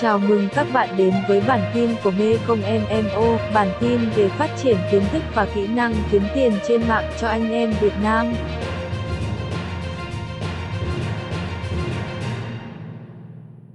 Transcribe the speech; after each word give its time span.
Chào 0.00 0.18
mừng 0.18 0.48
các 0.54 0.66
bạn 0.72 0.96
đến 0.96 1.14
với 1.28 1.40
bản 1.40 1.70
tin 1.74 1.90
của 2.04 2.10
Mekong 2.10 2.60
MMO, 2.60 3.38
bản 3.54 3.68
tin 3.80 4.00
về 4.16 4.28
phát 4.28 4.50
triển 4.62 4.76
kiến 4.92 5.02
thức 5.12 5.22
và 5.34 5.46
kỹ 5.54 5.66
năng 5.66 5.94
kiếm 6.10 6.22
tiền 6.34 6.52
trên 6.68 6.88
mạng 6.88 7.12
cho 7.20 7.28
anh 7.28 7.50
em 7.50 7.72
Việt 7.80 7.92
Nam. 8.02 8.26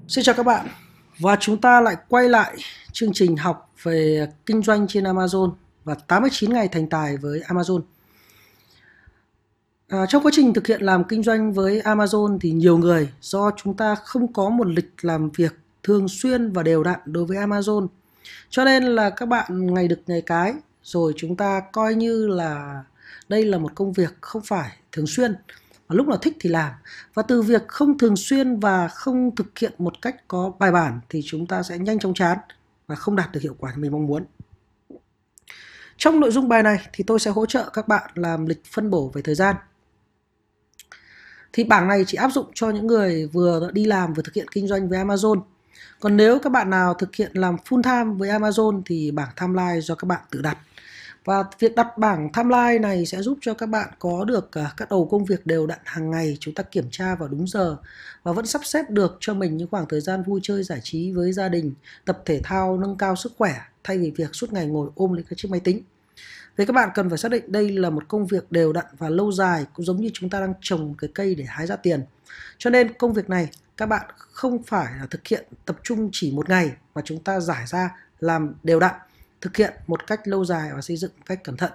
Xin 0.08 0.24
chào 0.24 0.36
các 0.36 0.46
bạn 0.46 0.68
và 1.20 1.36
chúng 1.40 1.62
ta 1.62 1.82
lại 1.82 1.96
quay 2.10 2.30
lại 2.30 2.56
chương 2.92 3.14
trình 3.14 3.38
học 3.38 3.74
về 3.84 4.28
kinh 4.46 4.62
doanh 4.62 4.88
trên 4.88 5.04
Amazon 5.04 5.52
và 5.84 5.96
89 6.08 6.54
ngày 6.54 6.68
thành 6.68 6.90
tài 6.90 7.18
với 7.18 7.42
Amazon. 7.48 7.82
À, 9.88 10.06
trong 10.10 10.24
quá 10.24 10.32
trình 10.36 10.54
thực 10.54 10.68
hiện 10.68 10.82
làm 10.82 11.04
kinh 11.04 11.24
doanh 11.24 11.54
với 11.54 11.82
Amazon 11.82 12.38
thì 12.42 12.52
nhiều 12.52 12.78
người 12.78 13.10
do 13.22 13.52
chúng 13.58 13.78
ta 13.78 13.96
không 13.96 14.34
có 14.34 14.50
một 14.50 14.68
lịch 14.68 14.92
làm 15.02 15.30
việc 15.30 15.54
thường 15.86 16.08
xuyên 16.08 16.52
và 16.52 16.64
đều 16.64 16.84
đặn 16.84 17.00
đối 17.06 17.26
với 17.26 17.38
Amazon. 17.38 17.88
Cho 18.50 18.66
nên 18.66 18.84
là 18.84 19.10
các 19.10 19.26
bạn 19.26 19.74
ngày 19.74 19.88
được 19.88 20.00
ngày 20.08 20.22
cái, 20.22 20.54
rồi 20.84 21.14
chúng 21.18 21.36
ta 21.36 21.62
coi 21.72 21.96
như 21.96 22.28
là 22.28 22.84
đây 23.30 23.46
là 23.46 23.58
một 23.58 23.72
công 23.76 23.94
việc 23.94 24.14
không 24.22 24.42
phải 24.42 24.78
thường 24.92 25.08
xuyên 25.08 25.36
và 25.88 25.96
lúc 25.96 26.08
nào 26.08 26.18
thích 26.18 26.38
thì 26.40 26.50
làm. 26.50 26.72
Và 27.14 27.24
từ 27.24 27.42
việc 27.42 27.68
không 27.68 27.98
thường 27.98 28.16
xuyên 28.16 28.60
và 28.60 28.88
không 28.88 29.36
thực 29.36 29.60
hiện 29.60 29.74
một 29.78 30.02
cách 30.02 30.28
có 30.28 30.52
bài 30.60 30.72
bản 30.72 31.00
thì 31.10 31.22
chúng 31.26 31.48
ta 31.48 31.64
sẽ 31.64 31.78
nhanh 31.78 32.00
chóng 32.00 32.14
chán 32.14 32.38
và 32.88 32.96
không 32.96 33.16
đạt 33.16 33.32
được 33.32 33.40
hiệu 33.44 33.56
quả 33.60 33.74
mình 33.76 33.92
mong 33.92 34.08
muốn. 34.08 34.26
Trong 35.98 36.20
nội 36.20 36.32
dung 36.32 36.50
bài 36.50 36.64
này 36.64 36.88
thì 36.94 37.04
tôi 37.08 37.20
sẽ 37.20 37.32
hỗ 37.32 37.46
trợ 37.46 37.70
các 37.74 37.88
bạn 37.88 38.12
làm 38.16 38.46
lịch 38.46 38.62
phân 38.72 38.90
bổ 38.90 39.12
về 39.14 39.22
thời 39.22 39.36
gian. 39.36 39.56
Thì 41.54 41.64
bảng 41.64 41.88
này 41.88 42.04
chỉ 42.08 42.18
áp 42.18 42.32
dụng 42.32 42.46
cho 42.54 42.70
những 42.70 42.88
người 42.88 43.28
vừa 43.28 43.72
đi 43.74 43.86
làm 43.86 44.14
vừa 44.14 44.24
thực 44.24 44.34
hiện 44.34 44.48
kinh 44.52 44.68
doanh 44.68 44.90
với 44.90 45.00
Amazon 45.00 45.42
còn 46.00 46.18
nếu 46.18 46.40
các 46.40 46.50
bạn 46.50 46.70
nào 46.70 46.94
thực 46.94 47.16
hiện 47.16 47.32
làm 47.34 47.56
full 47.70 47.84
time 47.84 48.18
với 48.18 48.30
Amazon 48.30 48.82
thì 48.86 49.12
bảng 49.12 49.30
timeline 49.42 49.82
do 49.82 49.96
các 49.96 50.06
bạn 50.06 50.22
tự 50.32 50.42
đặt 50.42 50.58
và 51.26 51.44
việc 51.60 51.76
đặt 51.76 51.98
bảng 51.98 52.30
timeline 52.32 52.80
này 52.80 53.06
sẽ 53.06 53.22
giúp 53.22 53.38
cho 53.42 53.54
các 53.54 53.70
bạn 53.70 53.90
có 54.00 54.26
được 54.26 54.52
à, 54.52 54.72
các 54.78 54.90
đầu 54.90 55.08
công 55.12 55.26
việc 55.26 55.46
đều 55.46 55.68
đặn 55.68 55.80
hàng 55.86 56.12
ngày 56.12 56.38
chúng 56.40 56.54
ta 56.54 56.64
kiểm 56.64 56.88
tra 56.92 57.16
vào 57.16 57.28
đúng 57.28 57.48
giờ 57.48 57.78
và 58.24 58.32
vẫn 58.32 58.46
sắp 58.46 58.62
xếp 58.66 58.90
được 58.90 59.18
cho 59.20 59.34
mình 59.34 59.58
những 59.58 59.68
khoảng 59.72 59.86
thời 59.90 60.02
gian 60.02 60.24
vui 60.24 60.40
chơi 60.44 60.64
giải 60.64 60.80
trí 60.84 61.12
với 61.12 61.34
gia 61.34 61.50
đình, 61.50 61.74
tập 62.06 62.22
thể 62.26 62.42
thao 62.44 62.78
nâng 62.78 62.98
cao 62.98 63.16
sức 63.16 63.34
khỏe 63.38 63.54
thay 63.84 63.98
vì 63.98 64.12
việc 64.12 64.36
suốt 64.36 64.54
ngày 64.54 64.66
ngồi 64.66 64.90
ôm 64.96 65.14
lên 65.14 65.26
cái 65.30 65.36
chiếc 65.38 65.52
máy 65.52 65.60
tính. 65.60 65.82
Vậy 66.58 66.66
các 66.66 66.74
bạn 66.74 66.90
cần 66.96 67.10
phải 67.10 67.18
xác 67.18 67.32
định 67.32 67.52
đây 67.52 67.70
là 67.70 67.90
một 67.90 68.04
công 68.08 68.26
việc 68.28 68.52
đều 68.52 68.74
đặn 68.74 68.86
và 68.98 69.10
lâu 69.10 69.32
dài, 69.32 69.66
cũng 69.74 69.86
giống 69.86 70.02
như 70.02 70.10
chúng 70.14 70.30
ta 70.30 70.40
đang 70.40 70.54
trồng 70.62 70.88
một 70.88 70.96
cái 70.98 71.10
cây 71.14 71.36
để 71.36 71.44
hái 71.44 71.68
ra 71.68 71.76
tiền. 71.76 72.02
Cho 72.58 72.70
nên 72.70 72.94
công 72.94 73.14
việc 73.14 73.30
này 73.30 73.50
các 73.78 73.86
bạn 73.86 74.06
không 74.18 74.64
phải 74.64 74.94
là 75.00 75.08
thực 75.12 75.28
hiện 75.28 75.46
tập 75.66 75.78
trung 75.84 76.10
chỉ 76.12 76.32
một 76.32 76.50
ngày 76.50 76.72
mà 76.96 77.02
chúng 77.06 77.24
ta 77.24 77.40
giải 77.40 77.68
ra 77.68 77.90
làm 78.20 78.54
đều 78.64 78.80
đặn, 78.80 78.96
thực 79.42 79.58
hiện 79.58 79.74
một 79.88 80.08
cách 80.08 80.28
lâu 80.28 80.46
dài 80.46 80.70
và 80.76 80.82
xây 80.82 80.98
dựng 80.98 81.12
một 81.18 81.24
cách 81.26 81.44
cẩn 81.44 81.58
thận. 81.58 81.72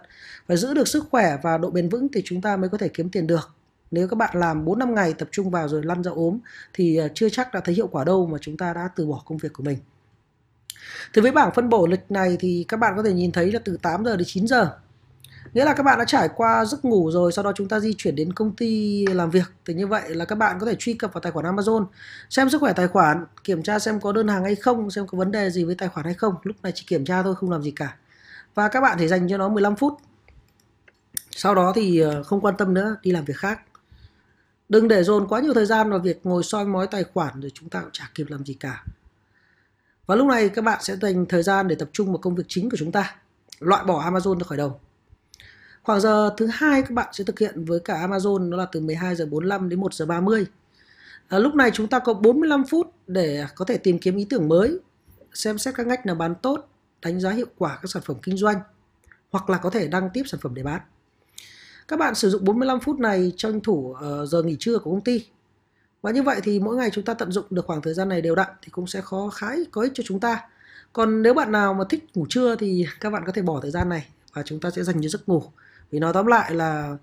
Và 0.47 0.57
giữ 0.57 0.75
được 0.75 0.89
sức 0.89 1.05
khỏe 1.11 1.37
và 1.43 1.59
độ 1.59 1.71
bền 1.71 1.89
vững 1.89 2.09
thì 2.13 2.23
chúng 2.25 2.41
ta 2.41 2.57
mới 2.57 2.69
có 2.69 2.79
thể 2.79 2.89
kiếm 2.89 3.11
tiền 3.11 3.27
được. 3.27 3.55
Nếu 3.91 4.09
các 4.09 4.17
bạn 4.17 4.37
làm 4.39 4.65
4 4.65 4.79
năm 4.79 4.95
ngày 4.95 5.15
tập 5.15 5.29
trung 5.31 5.51
vào 5.51 5.69
rồi 5.69 5.83
lăn 5.85 6.03
ra 6.03 6.11
ốm 6.11 6.39
thì 6.75 6.97
ờ, 6.97 7.09
chưa 7.15 7.29
chắc 7.29 7.55
đã 7.55 7.61
thấy 7.61 7.75
hiệu 7.75 7.87
quả 7.87 8.05
đâu 8.05 8.27
mà 8.27 8.39
chúng 8.41 8.57
ta 8.57 8.73
đã 8.73 8.89
từ 8.97 9.07
bỏ 9.07 9.23
công 9.25 9.39
việc 9.39 9.53
của 9.53 9.63
mình. 9.63 9.79
Thì 11.13 11.23
với 11.23 11.33
bảng 11.33 11.55
phân 11.55 11.69
bổ 11.69 11.87
lịch 11.87 12.11
này 12.11 12.37
thì 12.41 12.65
các 12.69 12.77
bạn 12.77 12.93
có 12.97 13.03
thể 13.03 13.13
nhìn 13.13 13.33
thấy 13.33 13.53
là 13.53 13.61
từ 13.65 13.77
8 13.83 14.05
giờ 14.05 14.17
đến 14.17 14.27
9 14.29 14.47
giờ. 14.47 14.71
Nghĩa 15.55 15.65
là 15.65 15.75
các 15.75 15.83
bạn 15.83 15.99
đã 15.99 16.05
trải 16.05 16.29
qua 16.37 16.65
giấc 16.65 16.85
ngủ 16.85 17.11
rồi, 17.11 17.33
sau 17.33 17.45
đó 17.45 17.53
chúng 17.57 17.69
ta 17.69 17.81
di 17.81 17.95
chuyển 17.99 18.17
đến 18.17 18.33
công 18.33 18.57
ty 18.57 19.07
làm 19.07 19.31
việc. 19.31 19.53
Thì 19.67 19.75
như 19.75 19.87
vậy 19.87 20.15
là 20.15 20.25
các 20.25 20.35
bạn 20.35 20.59
có 20.59 20.67
thể 20.67 20.75
truy 20.79 20.95
cập 20.95 21.13
vào 21.13 21.21
tài 21.21 21.33
khoản 21.33 21.47
Amazon, 21.47 21.87
xem 22.31 22.51
sức 22.51 22.61
khỏe 22.61 22.73
tài 22.73 22.89
khoản, 22.89 23.25
kiểm 23.45 23.63
tra 23.63 23.79
xem 23.79 24.01
có 24.01 24.13
đơn 24.13 24.29
hàng 24.29 24.45
hay 24.45 24.55
không, 24.55 24.91
xem 24.91 25.07
có 25.07 25.19
vấn 25.19 25.31
đề 25.31 25.51
gì 25.51 25.65
với 25.65 25.75
tài 25.75 25.89
khoản 25.89 26.05
hay 26.05 26.15
không. 26.15 26.35
Lúc 26.43 26.57
này 26.63 26.73
chỉ 26.75 26.85
kiểm 26.87 27.05
tra 27.05 27.23
thôi, 27.23 27.35
không 27.35 27.51
làm 27.51 27.63
gì 27.63 27.71
cả. 27.71 27.97
Và 28.55 28.69
các 28.69 28.81
bạn 28.81 28.99
thể 28.99 29.09
dành 29.09 29.29
cho 29.29 29.37
nó 29.37 29.49
15 29.49 29.77
phút. 29.77 29.93
Sau 31.31 31.55
đó 31.55 31.73
thì 31.75 32.01
ờ, 32.01 32.23
không 32.23 32.41
quan 32.41 32.57
tâm 32.57 32.75
nữa, 32.75 32.97
đi 33.03 33.11
làm 33.11 33.25
việc 33.25 33.37
khác. 33.37 33.61
Đừng 34.69 34.89
để 34.89 35.05
dồn 35.05 35.29
quá 35.29 35.41
nhiều 35.41 35.55
thời 35.55 35.67
gian 35.67 35.91
vào 35.91 35.99
việc 35.99 36.21
ngồi 36.25 36.43
soi 36.43 36.65
mói 36.65 36.87
tài 36.87 37.05
khoản 37.05 37.41
rồi 37.41 37.51
chúng 37.55 37.69
ta 37.69 37.81
cũng 37.81 37.91
chả 37.93 38.11
kịp 38.15 38.27
làm 38.29 38.45
gì 38.45 38.55
cả 38.55 38.85
và 40.11 40.17
lúc 40.17 40.27
này 40.27 40.49
các 40.49 40.63
bạn 40.63 40.79
sẽ 40.83 40.97
dành 40.97 41.27
thời 41.27 41.43
gian 41.43 41.69
để 41.69 41.75
tập 41.75 41.89
trung 41.93 42.07
vào 42.07 42.19
công 42.19 42.35
việc 42.35 42.45
chính 42.49 42.71
của 42.71 42.77
chúng 42.77 42.93
ta 42.93 43.17
loại 43.61 43.85
bỏ 43.85 44.11
Amazon 44.11 44.39
ra 44.39 44.45
khỏi 44.45 44.59
đầu 44.59 44.81
Khoảng 45.83 46.01
giờ 46.01 46.31
thứ 46.37 46.47
hai 46.53 46.83
các 46.83 46.91
bạn 46.91 47.09
sẽ 47.13 47.25
thực 47.25 47.39
hiện 47.39 47.65
với 47.65 47.81
cả 47.81 48.07
Amazon 48.07 48.51
đó 48.51 48.57
là 48.57 48.67
từ 48.73 48.81
12 48.81 49.17
giờ 49.17 49.27
45 49.27 49.69
đến 49.69 49.81
1 49.81 49.95
giờ 49.95 50.07
30. 50.07 50.47
À, 51.29 51.39
lúc 51.39 51.55
này 51.55 51.71
chúng 51.75 51.89
ta 51.89 51.99
có 51.99 52.15
45 52.15 52.65
phút 52.71 52.93
để 53.07 53.47
có 53.55 53.65
thể 53.65 53.79
tìm 53.79 53.99
kiếm 53.99 54.17
ý 54.17 54.27
tưởng 54.31 54.49
mới, 54.49 54.79
xem 55.35 55.59
xét 55.59 55.75
các 55.75 55.87
ngách 55.87 56.07
nào 56.07 56.15
bán 56.15 56.35
tốt, 56.35 56.69
đánh 57.03 57.21
giá 57.21 57.31
hiệu 57.31 57.47
quả 57.59 57.79
các 57.83 57.91
sản 57.91 58.03
phẩm 58.07 58.17
kinh 58.23 58.37
doanh 58.37 58.57
hoặc 59.31 59.51
là 59.51 59.59
có 59.59 59.71
thể 59.71 59.89
đăng 59.89 60.11
tiếp 60.15 60.23
sản 60.27 60.41
phẩm 60.43 60.55
để 60.55 60.63
bán. 60.63 60.81
Các 61.89 61.99
bạn 61.99 62.15
sử 62.15 62.31
dụng 62.31 62.45
45 62.45 62.81
phút 62.81 62.99
này 62.99 63.33
tranh 63.37 63.61
thủ 63.61 63.95
ờ, 64.01 64.27
giờ 64.27 64.43
nghỉ 64.43 64.57
trưa 64.59 64.79
của 64.79 64.91
công 64.91 65.05
ty. 65.05 65.27
Và 66.03 66.11
như 66.11 66.23
vậy 66.23 66.41
thì 66.43 66.61
mỗi 66.61 66.77
ngày 66.77 66.91
chúng 66.93 67.05
ta 67.05 67.15
tận 67.15 67.33
dụng 67.33 67.45
được 67.51 67.67
khoảng 67.67 67.83
thời 67.83 67.95
gian 67.95 68.09
này 68.09 68.21
đều 68.21 68.35
đặn 68.35 68.49
thì 68.63 68.69
cũng 68.71 68.87
sẽ 68.87 69.01
khó 69.01 69.29
khá 69.29 69.47
có 69.71 69.83
ích 69.83 69.93
cho 69.95 70.03
chúng 70.07 70.21
ta. 70.21 70.41
Còn 70.93 71.23
nếu 71.23 71.35
bạn 71.35 71.53
nào 71.53 71.75
mà 71.75 71.85
thích 71.91 72.05
ngủ 72.15 72.27
trưa 72.29 72.57
thì 72.57 72.87
các 73.01 73.11
bạn 73.11 73.23
có 73.27 73.33
thể 73.33 73.43
bỏ 73.43 73.61
thời 73.61 73.71
gian 73.71 73.89
này 73.89 74.07
và 74.33 74.43
chúng 74.43 74.61
ta 74.61 74.71
sẽ 74.71 74.83
dành 74.83 75.03
cho 75.03 75.09
giấc 75.09 75.29
ngủ. 75.29 75.43
Vì 75.91 75.99
nói 75.99 76.13
tóm 76.13 76.27
lại 76.27 76.55
là 76.55 76.97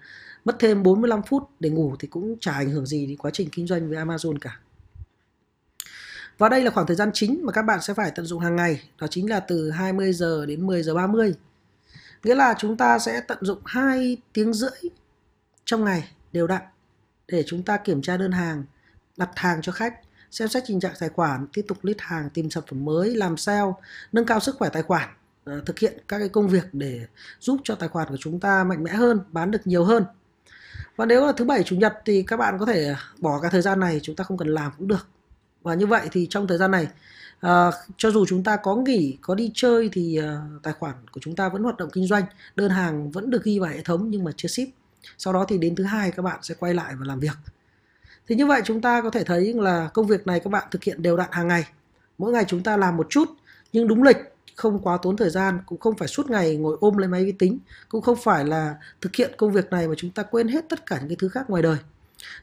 mất 0.46 0.56
thêm 0.60 0.84
45 0.84 1.22
phút 1.24 1.44
để 1.60 1.70
ngủ 1.70 1.96
thì 2.00 2.08
cũng 2.08 2.36
chả 2.40 2.52
ảnh 2.52 2.70
hưởng 2.70 2.86
gì 2.86 3.06
đến 3.06 3.18
quá 3.18 3.32
trình 3.34 3.50
kinh 3.52 3.68
doanh 3.68 3.90
với 3.90 3.98
Amazon 3.98 4.38
cả. 4.42 4.60
Và 6.38 6.50
đây 6.50 6.64
là 6.64 6.72
khoảng 6.72 6.88
thời 6.88 6.96
gian 6.96 7.12
chính 7.14 7.46
mà 7.46 7.52
các 7.52 7.62
bạn 7.62 7.82
sẽ 7.82 7.94
phải 7.94 8.12
tận 8.16 8.26
dụng 8.26 8.40
hàng 8.40 8.56
ngày. 8.56 8.90
Đó 9.00 9.08
chính 9.08 9.30
là 9.30 9.40
từ 9.40 9.72
20 9.72 10.14
giờ 10.14 10.46
đến 10.46 10.68
10 10.68 10.84
giờ 10.84 10.94
30 10.94 11.34
nghĩa 12.24 12.36
là 12.36 12.56
chúng 12.58 12.78
ta 12.78 13.00
sẽ 13.00 13.22
tận 13.22 13.38
dụng 13.42 13.60
2 13.66 14.18
tiếng 14.34 14.54
rưỡi 14.54 14.90
trong 15.66 15.86
ngày 15.86 16.12
đều 16.32 16.48
đặn 16.48 16.62
để 17.28 17.44
chúng 17.48 17.64
ta 17.64 17.78
kiểm 17.78 18.02
tra 18.02 18.18
đơn 18.18 18.32
hàng 18.32 18.64
đặt 19.18 19.30
hàng 19.36 19.62
cho 19.62 19.72
khách 19.72 19.94
xem 20.32 20.48
xét 20.48 20.64
tình 20.68 20.80
trạng 20.80 20.94
tài 21.00 21.10
khoản 21.10 21.48
tiếp 21.54 21.66
tục 21.68 21.78
list 21.86 21.98
hàng 22.00 22.30
tìm 22.30 22.50
sản 22.50 22.64
phẩm 22.70 22.86
mới 22.86 23.16
làm 23.16 23.38
sale 23.38 23.72
nâng 24.12 24.26
cao 24.26 24.40
sức 24.40 24.56
khỏe 24.56 24.70
tài 24.70 24.84
khoản 24.84 25.10
ờ, 25.44 25.62
thực 25.66 25.80
hiện 25.80 25.98
các 26.08 26.20
cái 26.20 26.30
công 26.30 26.48
việc 26.48 26.66
để 26.74 27.08
giúp 27.40 27.58
cho 27.64 27.76
tài 27.76 27.90
khoản 27.90 28.08
của 28.10 28.18
chúng 28.20 28.40
ta 28.40 28.64
mạnh 28.64 28.84
mẽ 28.84 28.92
hơn 28.92 29.20
bán 29.32 29.52
được 29.52 29.68
nhiều 29.68 29.84
hơn. 29.84 30.06
Và 30.96 31.06
nếu 31.06 31.26
là 31.26 31.32
thứ 31.32 31.46
bảy 31.46 31.64
chủ 31.64 31.76
nhật 31.76 31.94
thì 32.06 32.24
các 32.24 32.38
bạn 32.38 32.58
có 32.60 32.66
thể 32.66 32.96
bỏ 33.20 33.40
cả 33.42 33.50
thời 33.50 33.62
gian 33.62 33.80
này 33.80 34.00
chúng 34.04 34.16
ta 34.16 34.24
không 34.24 34.38
cần 34.38 34.48
làm 34.48 34.72
cũng 34.78 34.88
được. 34.88 35.08
Và 35.64 35.74
như 35.74 35.88
vậy 35.88 36.08
thì 36.12 36.28
trong 36.30 36.48
thời 36.48 36.58
gian 36.58 36.72
này 36.72 36.88
à, 37.40 37.72
cho 37.98 38.12
dù 38.12 38.26
chúng 38.26 38.44
ta 38.44 38.56
có 38.56 38.76
nghỉ 38.76 39.18
có 39.22 39.36
đi 39.36 39.52
chơi 39.54 39.90
thì 39.94 40.18
à, 40.18 40.42
tài 40.64 40.74
khoản 40.74 40.96
của 41.12 41.20
chúng 41.24 41.36
ta 41.36 41.50
vẫn 41.50 41.64
hoạt 41.64 41.78
động 41.78 41.90
kinh 41.94 42.08
doanh 42.08 42.24
đơn 42.56 42.72
hàng 42.72 43.12
vẫn 43.12 43.30
được 43.30 43.44
ghi 43.44 43.60
vào 43.60 43.72
hệ 43.72 43.82
thống 43.82 44.10
nhưng 44.10 44.24
mà 44.24 44.32
chưa 44.38 44.48
ship. 44.48 44.68
Sau 45.18 45.34
đó 45.34 45.46
thì 45.50 45.58
đến 45.58 45.76
thứ 45.76 45.84
hai 45.84 46.12
các 46.12 46.22
bạn 46.24 46.40
sẽ 46.42 46.56
quay 46.60 46.74
lại 46.74 46.96
và 46.96 47.06
làm 47.06 47.20
việc 47.20 47.38
thì 48.28 48.36
như 48.36 48.46
vậy 48.46 48.62
chúng 48.66 48.82
ta 48.82 49.02
có 49.02 49.10
thể 49.10 49.24
thấy 49.24 49.54
là 49.54 49.90
công 49.94 50.08
việc 50.08 50.28
này 50.28 50.40
các 50.40 50.50
bạn 50.50 50.68
thực 50.72 50.84
hiện 50.84 51.02
đều 51.02 51.18
đặn 51.18 51.28
hàng 51.32 51.48
ngày. 51.48 51.66
Mỗi 52.18 52.32
ngày 52.32 52.46
chúng 52.48 52.64
ta 52.64 52.78
làm 52.78 52.98
một 52.98 53.08
chút, 53.10 53.30
nhưng 53.74 53.88
đúng 53.88 54.04
lịch, 54.04 54.18
không 54.56 54.80
quá 54.80 54.98
tốn 55.02 55.18
thời 55.18 55.30
gian, 55.30 55.60
cũng 55.66 55.80
không 55.80 55.98
phải 55.98 56.08
suốt 56.08 56.30
ngày 56.30 56.56
ngồi 56.56 56.78
ôm 56.80 56.98
lấy 56.98 57.08
máy 57.08 57.26
vi 57.26 57.32
tính, 57.32 57.60
cũng 57.90 58.02
không 58.02 58.18
phải 58.24 58.46
là 58.46 58.76
thực 59.02 59.16
hiện 59.16 59.32
công 59.38 59.52
việc 59.52 59.70
này 59.72 59.88
mà 59.88 59.94
chúng 59.98 60.12
ta 60.12 60.24
quên 60.24 60.48
hết 60.48 60.66
tất 60.70 60.86
cả 60.86 60.98
những 61.00 61.10
cái 61.10 61.16
thứ 61.20 61.30
khác 61.30 61.50
ngoài 61.50 61.64
đời. 61.64 61.78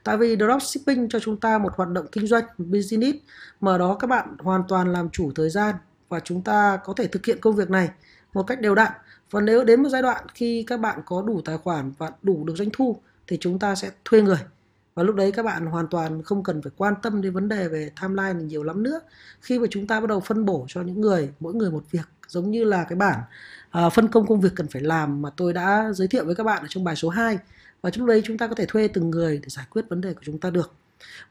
Tại 0.05 0.17
vì 0.17 0.37
dropshipping 0.37 1.09
cho 1.09 1.21
chúng 1.21 1.41
ta 1.41 1.59
một 1.59 1.73
hoạt 1.77 1.89
động 1.89 2.07
kinh 2.13 2.27
doanh, 2.27 2.45
business, 2.59 3.19
mà 3.61 3.79
đó 3.79 3.97
các 4.01 4.07
bạn 4.07 4.37
hoàn 4.39 4.63
toàn 4.69 4.93
làm 4.93 5.11
chủ 5.11 5.33
thời 5.35 5.51
gian 5.51 5.75
và 6.09 6.21
chúng 6.21 6.43
ta 6.43 6.79
có 6.85 6.93
thể 6.97 7.07
thực 7.07 7.27
hiện 7.27 7.39
công 7.41 7.57
việc 7.57 7.71
này 7.71 7.89
một 8.35 8.43
cách 8.43 8.61
đều 8.61 8.75
đặn. 8.75 8.93
Và 9.31 9.41
nếu 9.41 9.65
đến 9.65 9.83
một 9.83 9.89
giai 9.89 10.03
đoạn 10.03 10.25
khi 10.35 10.65
các 10.67 10.81
bạn 10.81 11.01
có 11.07 11.23
đủ 11.23 11.41
tài 11.45 11.59
khoản 11.59 11.93
và 11.99 12.11
đủ 12.23 12.45
được 12.45 12.55
doanh 12.57 12.69
thu, 12.73 12.97
thì 13.27 13.37
chúng 13.41 13.59
ta 13.59 13.75
sẽ 13.75 13.91
thuê 14.05 14.23
người 14.23 14.39
và 14.95 15.03
lúc 15.03 15.17
đấy 15.17 15.33
các 15.33 15.43
bạn 15.43 15.67
hoàn 15.67 15.87
toàn 15.89 16.23
không 16.23 16.43
cần 16.43 16.63
phải 16.63 16.73
quan 16.77 16.95
tâm 17.03 17.23
đến 17.23 17.33
vấn 17.33 17.49
đề 17.49 17.69
về 17.69 17.91
timeline 18.01 18.45
nhiều 18.45 18.63
lắm 18.63 18.83
nữa. 18.83 19.01
Khi 19.41 19.59
mà 19.59 19.67
chúng 19.71 19.87
ta 19.87 20.01
bắt 20.01 20.07
đầu 20.07 20.21
phân 20.21 20.45
bổ 20.45 20.65
cho 20.69 20.83
những 20.83 21.01
người 21.01 21.31
mỗi 21.41 21.55
người 21.55 21.71
một 21.71 21.85
việc 21.91 22.09
giống 22.29 22.51
như 22.51 22.65
là 22.65 22.85
cái 22.85 22.97
bản 22.97 23.21
uh, 23.87 23.93
phân 23.93 24.09
công 24.09 24.27
công 24.27 24.41
việc 24.41 24.53
cần 24.57 24.69
phải 24.69 24.83
làm 24.83 25.23
mà 25.23 25.31
tôi 25.37 25.53
đã 25.53 25.93
giới 25.93 26.09
thiệu 26.09 26.25
với 26.25 26.35
các 26.35 26.45
bạn 26.45 26.63
ở 26.63 26.67
trong 26.69 26.85
bài 26.85 26.97
số 26.97 27.09
2 27.09 27.39
và 27.83 27.91
lúc 27.97 28.09
đấy 28.09 28.23
chúng 28.25 28.39
ta 28.39 28.47
có 28.47 28.55
thể 28.55 28.67
thuê 28.69 28.89
từng 28.89 29.11
người 29.11 29.41
để 29.43 29.49
giải 29.49 29.67
quyết 29.71 29.89
vấn 29.89 30.01
đề 30.01 30.15
của 30.15 30.23
chúng 30.25 30.39
ta 30.39 30.51
được. 30.51 30.75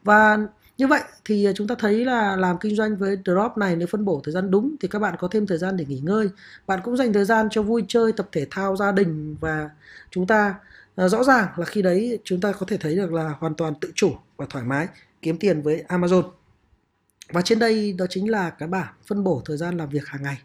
Và 0.04 0.38
như 0.78 0.88
vậy 0.88 1.02
thì 1.26 1.48
chúng 1.56 1.68
ta 1.68 1.76
thấy 1.80 2.06
là 2.06 2.36
làm 2.36 2.58
kinh 2.58 2.76
doanh 2.76 2.96
với 2.96 3.18
drop 3.26 3.58
này 3.58 3.76
nếu 3.76 3.88
phân 3.88 4.06
bổ 4.06 4.22
thời 4.24 4.34
gian 4.34 4.52
đúng 4.52 4.76
thì 4.82 4.88
các 4.88 5.00
bạn 5.00 5.16
có 5.20 5.28
thêm 5.28 5.48
thời 5.48 5.58
gian 5.58 5.78
để 5.78 5.86
nghỉ 5.86 6.00
ngơi. 6.00 6.30
Bạn 6.68 6.80
cũng 6.84 6.98
dành 6.98 7.14
thời 7.14 7.26
gian 7.26 7.48
cho 7.52 7.62
vui 7.62 7.86
chơi 7.88 8.12
tập 8.12 8.30
thể 8.32 8.48
thao 8.52 8.76
gia 8.76 8.92
đình 8.92 9.36
và 9.40 9.70
chúng 10.12 10.28
ta 10.28 10.56
à, 10.96 11.08
rõ 11.08 11.24
ràng 11.24 11.48
là 11.58 11.66
khi 11.66 11.82
đấy 11.82 12.20
chúng 12.24 12.42
ta 12.42 12.52
có 12.52 12.66
thể 12.66 12.78
thấy 12.78 12.96
được 12.96 13.14
là 13.14 13.36
hoàn 13.40 13.56
toàn 13.56 13.74
tự 13.82 13.92
chủ 13.96 14.16
và 14.38 14.46
thoải 14.50 14.66
mái 14.66 14.88
kiếm 15.22 15.38
tiền 15.38 15.62
với 15.62 15.84
Amazon. 15.88 16.30
Và 17.30 17.42
trên 17.42 17.60
đây 17.60 17.94
đó 17.94 18.06
chính 18.10 18.32
là 18.32 18.50
cái 18.50 18.68
bảng 18.68 18.94
phân 19.08 19.24
bổ 19.24 19.42
thời 19.46 19.58
gian 19.58 19.78
làm 19.78 19.90
việc 19.90 20.06
hàng 20.06 20.24
ngày. 20.24 20.42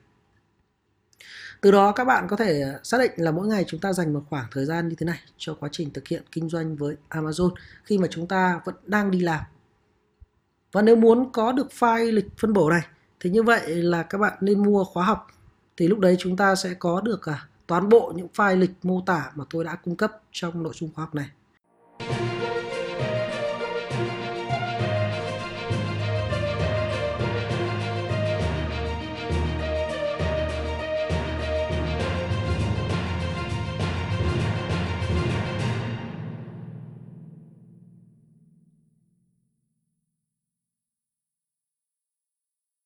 Từ 1.61 1.71
đó 1.71 1.93
các 1.93 2.05
bạn 2.05 2.27
có 2.29 2.37
thể 2.37 2.65
xác 2.83 2.99
định 3.01 3.11
là 3.17 3.31
mỗi 3.31 3.47
ngày 3.47 3.65
chúng 3.67 3.81
ta 3.81 3.93
dành 3.93 4.13
một 4.13 4.23
khoảng 4.31 4.47
thời 4.51 4.65
gian 4.65 4.89
như 4.89 4.95
thế 4.99 5.05
này 5.05 5.19
cho 5.37 5.55
quá 5.55 5.69
trình 5.73 5.91
thực 5.91 6.09
hiện 6.09 6.23
kinh 6.33 6.49
doanh 6.49 6.77
với 6.77 6.97
Amazon 7.11 7.51
khi 7.85 7.99
mà 7.99 8.09
chúng 8.11 8.29
ta 8.29 8.61
vẫn 8.65 8.75
đang 8.87 9.11
đi 9.11 9.21
làm. 9.21 9.41
Và 10.73 10.83
nếu 10.83 10.97
muốn 10.97 11.33
có 11.33 11.53
được 11.53 11.69
file 11.79 12.13
lịch 12.13 12.27
phân 12.39 12.53
bổ 12.53 12.71
này 12.71 12.83
thì 13.21 13.31
như 13.31 13.43
vậy 13.43 13.83
là 13.83 14.03
các 14.03 14.19
bạn 14.19 14.39
nên 14.41 14.63
mua 14.63 14.85
khóa 14.85 15.05
học 15.05 15.27
thì 15.77 15.89
lúc 15.89 15.99
đấy 15.99 16.17
chúng 16.19 16.37
ta 16.37 16.55
sẽ 16.55 16.75
có 16.75 17.01
được 17.01 17.27
à, 17.27 17.48
toàn 17.69 17.89
bộ 17.89 18.13
những 18.17 18.29
file 18.37 18.59
lịch 18.59 18.71
mô 18.83 19.01
tả 19.07 19.33
mà 19.35 19.45
tôi 19.51 19.65
đã 19.65 19.75
cung 19.75 19.97
cấp 19.97 20.13
trong 20.33 20.63
nội 20.63 20.73
dung 20.77 20.91
khóa 20.95 21.05
học 21.05 21.15
này. 21.15 21.29